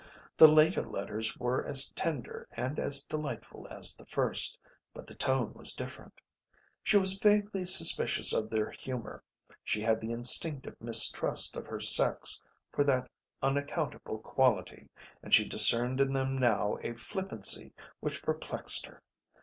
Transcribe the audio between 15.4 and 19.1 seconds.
discerned in them now a flippancy which perplexed her.